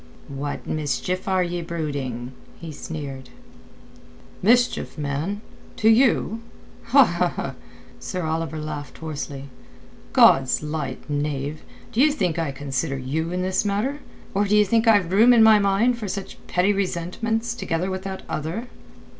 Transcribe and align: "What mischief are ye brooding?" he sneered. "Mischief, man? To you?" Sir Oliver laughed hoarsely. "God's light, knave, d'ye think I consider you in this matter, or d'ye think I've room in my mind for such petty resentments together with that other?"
"What 0.29 0.65
mischief 0.65 1.27
are 1.27 1.43
ye 1.43 1.61
brooding?" 1.61 2.31
he 2.59 2.71
sneered. 2.71 3.29
"Mischief, 4.41 4.97
man? 4.97 5.41
To 5.75 5.89
you?" 5.91 6.41
Sir 7.99 8.23
Oliver 8.23 8.57
laughed 8.59 8.97
hoarsely. 8.97 9.43
"God's 10.11 10.63
light, 10.63 11.07
knave, 11.07 11.61
d'ye 11.91 12.09
think 12.09 12.39
I 12.39 12.51
consider 12.51 12.97
you 12.97 13.31
in 13.31 13.43
this 13.43 13.63
matter, 13.63 13.99
or 14.33 14.45
d'ye 14.45 14.63
think 14.63 14.87
I've 14.87 15.11
room 15.11 15.33
in 15.33 15.43
my 15.43 15.59
mind 15.59 15.99
for 15.99 16.07
such 16.07 16.39
petty 16.47 16.73
resentments 16.73 17.53
together 17.53 17.91
with 17.91 18.01
that 18.01 18.23
other?" 18.27 18.69